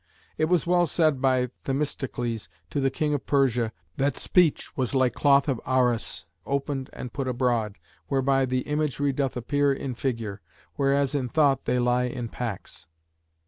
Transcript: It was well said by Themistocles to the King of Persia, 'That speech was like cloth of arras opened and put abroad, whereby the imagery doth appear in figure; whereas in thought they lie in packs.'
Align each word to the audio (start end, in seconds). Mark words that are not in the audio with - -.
It 0.35 0.45
was 0.45 0.65
well 0.65 0.87
said 0.87 1.21
by 1.21 1.51
Themistocles 1.65 2.49
to 2.71 2.79
the 2.79 2.89
King 2.89 3.13
of 3.13 3.27
Persia, 3.27 3.71
'That 3.97 4.17
speech 4.17 4.75
was 4.75 4.95
like 4.95 5.13
cloth 5.13 5.47
of 5.47 5.61
arras 5.63 6.25
opened 6.43 6.89
and 6.91 7.13
put 7.13 7.27
abroad, 7.27 7.77
whereby 8.07 8.47
the 8.47 8.61
imagery 8.61 9.11
doth 9.13 9.37
appear 9.37 9.71
in 9.71 9.93
figure; 9.93 10.41
whereas 10.73 11.13
in 11.13 11.29
thought 11.29 11.65
they 11.65 11.77
lie 11.77 12.05
in 12.05 12.29
packs.' 12.29 12.87